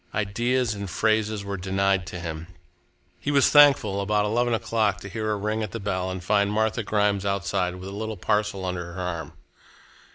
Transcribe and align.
Ideas 0.15 0.73
and 0.73 0.89
phrases 0.89 1.45
were 1.45 1.57
denied 1.57 2.07
to 2.07 2.19
him. 2.19 2.47
He 3.19 3.29
was 3.29 3.51
thankful, 3.51 4.01
about 4.01 4.25
eleven 4.25 4.51
o'clock, 4.55 4.99
to 5.01 5.09
hear 5.09 5.31
a 5.31 5.35
ring 5.37 5.61
at 5.61 5.73
the 5.73 5.79
bell 5.79 6.09
and 6.09 6.23
find 6.23 6.51
Martha 6.51 6.81
Grimes 6.81 7.23
outside 7.23 7.75
with 7.75 7.87
a 7.89 7.93
little 7.93 8.17
parcel 8.17 8.65
under 8.65 8.93
her 8.93 8.99
arm. 8.99 9.33